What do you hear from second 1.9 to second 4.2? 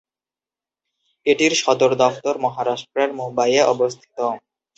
দফতর মহারাষ্ট্রের মুম্বাইয়ে অবস্থিত।